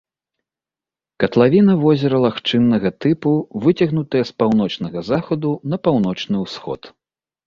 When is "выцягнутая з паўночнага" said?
3.65-4.99